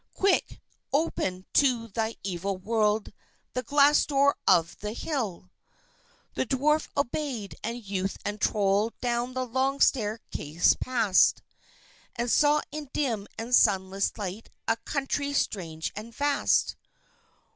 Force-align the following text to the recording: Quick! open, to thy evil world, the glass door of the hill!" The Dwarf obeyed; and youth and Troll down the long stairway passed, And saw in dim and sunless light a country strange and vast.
Quick! 0.15 0.63
open, 0.91 1.45
to 1.53 1.89
thy 1.89 2.15
evil 2.23 2.57
world, 2.57 3.13
the 3.53 3.61
glass 3.61 4.03
door 4.07 4.35
of 4.47 4.75
the 4.79 4.93
hill!" 4.93 5.51
The 6.33 6.47
Dwarf 6.47 6.87
obeyed; 6.97 7.55
and 7.63 7.85
youth 7.85 8.17
and 8.25 8.41
Troll 8.41 8.93
down 8.99 9.33
the 9.33 9.45
long 9.45 9.79
stairway 9.79 10.17
passed, 10.79 11.43
And 12.15 12.31
saw 12.31 12.61
in 12.71 12.89
dim 12.93 13.27
and 13.37 13.53
sunless 13.53 14.17
light 14.17 14.49
a 14.67 14.75
country 14.77 15.33
strange 15.33 15.91
and 15.95 16.15
vast. 16.15 16.77